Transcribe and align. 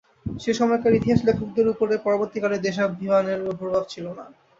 সে-সময়কার 0.39 0.93
ইতিহাসলেখকদের 0.93 1.65
উপরে 1.67 1.93
পরবর্তী- 1.97 2.41
কালের 2.41 2.61
দেশাভিমানের 2.61 3.39
প্রভাব 3.55 3.83
ছিল 3.87 4.05
না। 4.13 4.25